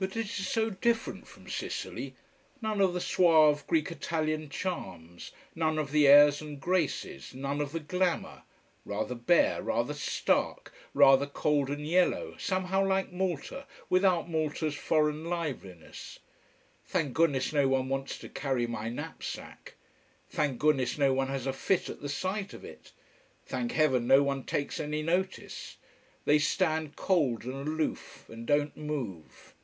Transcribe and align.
But 0.00 0.16
it 0.16 0.26
is 0.26 0.46
so 0.46 0.70
different 0.70 1.26
from 1.26 1.48
Sicily: 1.48 2.14
none 2.62 2.80
of 2.80 2.94
the 2.94 3.00
suave 3.00 3.66
Greek 3.66 3.90
Italian 3.90 4.48
charms, 4.48 5.32
none 5.56 5.76
of 5.76 5.90
the 5.90 6.06
airs 6.06 6.40
and 6.40 6.60
graces, 6.60 7.34
none 7.34 7.60
of 7.60 7.72
the 7.72 7.80
glamour. 7.80 8.44
Rather 8.84 9.16
bare, 9.16 9.60
rather 9.60 9.94
stark, 9.94 10.72
rather 10.94 11.26
cold 11.26 11.68
and 11.68 11.84
yellow 11.84 12.36
somehow 12.36 12.86
like 12.86 13.10
Malta, 13.10 13.66
without 13.90 14.30
Malta's 14.30 14.76
foreign 14.76 15.24
liveliness. 15.28 16.20
Thank 16.86 17.12
Goodness 17.12 17.52
no 17.52 17.66
one 17.66 17.88
wants 17.88 18.18
to 18.18 18.28
carry 18.28 18.68
my 18.68 18.88
knapsack. 18.88 19.74
Thank 20.30 20.60
Goodness 20.60 20.96
no 20.96 21.12
one 21.12 21.26
has 21.26 21.44
a 21.44 21.52
fit 21.52 21.88
at 21.88 22.00
the 22.02 22.08
sight 22.08 22.54
of 22.54 22.64
it. 22.64 22.92
Thank 23.46 23.72
Heaven 23.72 24.06
no 24.06 24.22
one 24.22 24.44
takes 24.44 24.78
any 24.78 25.02
notice. 25.02 25.76
They 26.24 26.38
stand 26.38 26.94
cold 26.94 27.42
and 27.42 27.66
aloof, 27.66 28.28
and 28.28 28.46
don't 28.46 28.76
move. 28.76 29.54